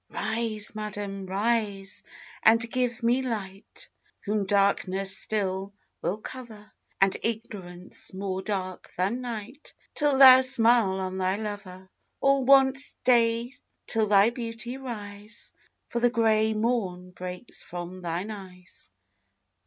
[0.09, 1.27] Rise, madam!
[1.27, 2.03] rise,
[2.41, 3.87] and give me light,
[4.25, 11.19] Whom darkness still will cover, And ignorance, more dark than night, Till thou smile on
[11.19, 11.87] thy lover.
[12.19, 13.53] All want day
[13.85, 15.51] till thy beauty rise,
[15.89, 18.89] For the gray morn breaks from thine eyes.